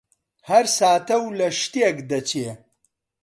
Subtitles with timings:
[0.49, 2.49] هەر ساتە و لە شتێک دەچێ: